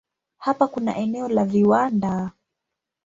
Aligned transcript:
Hapa 0.37 0.67
kuna 0.67 0.95
eneo 0.97 1.27
la 1.29 1.45
viwanda. 1.45 2.31